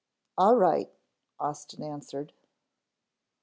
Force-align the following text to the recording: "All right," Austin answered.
"All 0.35 0.55
right," 0.55 0.89
Austin 1.39 1.83
answered. 1.83 2.33